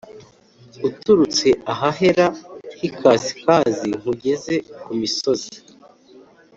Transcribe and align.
Uturutse 0.87 1.47
ahahera 1.73 2.25
h 2.77 2.79
ikasikazi 2.87 3.89
nkugeze 3.99 4.55
ku 4.83 4.91
misozi 4.99 5.55